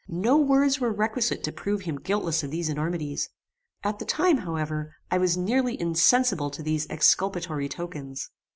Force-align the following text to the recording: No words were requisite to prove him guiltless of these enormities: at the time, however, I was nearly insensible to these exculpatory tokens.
No 0.07 0.35
words 0.35 0.79
were 0.79 0.91
requisite 0.91 1.43
to 1.43 1.51
prove 1.51 1.81
him 1.81 2.01
guiltless 2.01 2.41
of 2.41 2.49
these 2.49 2.69
enormities: 2.69 3.29
at 3.83 3.99
the 3.99 4.05
time, 4.05 4.37
however, 4.37 4.95
I 5.11 5.19
was 5.19 5.37
nearly 5.37 5.79
insensible 5.79 6.49
to 6.49 6.63
these 6.63 6.87
exculpatory 6.89 7.69
tokens. 7.69 8.31